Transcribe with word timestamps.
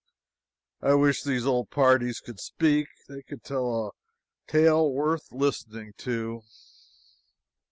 I 0.81 0.95
wish 0.95 1.21
these 1.21 1.45
old 1.45 1.69
parties 1.69 2.21
could 2.21 2.39
speak. 2.39 2.87
They 3.07 3.21
could 3.21 3.43
tell 3.43 3.85
a 4.47 4.51
tale 4.51 4.91
worth 4.91 5.29
the 5.29 5.35
listening 5.35 5.93
to. 5.99 6.41